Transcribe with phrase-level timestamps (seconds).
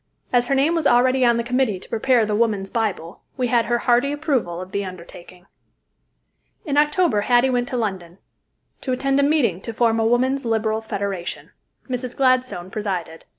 [0.33, 3.65] As her name was already on the committee to prepare "The Woman's Bible," we had
[3.65, 5.45] her hearty approval of the undertaking.
[6.65, 8.17] In October Hattie went to London,
[8.81, 11.51] to attend a meeting to form a Woman's Liberal Federation.
[11.87, 12.17] Mrs.
[12.17, 13.25] Gladstone presided.